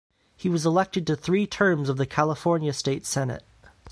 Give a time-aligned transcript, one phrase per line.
[0.35, 3.43] He was elected to three terms of the California State Senate.